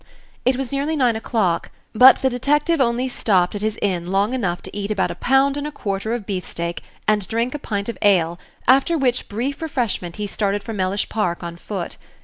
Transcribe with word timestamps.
It 0.45 0.55
was 0.55 0.71
nearly 0.71 0.95
nine 0.95 1.15
o'clock; 1.15 1.69
but 1.93 2.23
the 2.23 2.29
detective 2.31 2.81
only 2.81 3.07
stopped 3.07 3.53
at 3.53 3.61
his 3.61 3.77
inn 3.83 4.11
long 4.11 4.33
enough 4.33 4.63
to 4.63 4.75
eat 4.75 4.89
about 4.89 5.11
a 5.11 5.21
pound 5.21 5.57
and 5.57 5.67
a 5.67 5.71
quarter 5.71 6.11
of 6.13 6.25
beefsteak, 6.25 6.81
and 7.07 7.27
drink 7.27 7.53
a 7.53 7.59
pint 7.59 7.87
of 7.87 7.99
ale, 8.01 8.39
after 8.67 8.97
which 8.97 9.29
brief 9.29 9.61
refreshment 9.61 10.15
he 10.15 10.25
started 10.25 10.63
for 10.63 10.73
Mellish 10.73 11.07
Park 11.07 11.43
on 11.43 11.55
foot. 11.55 11.97